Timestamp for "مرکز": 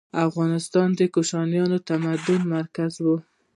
2.55-2.93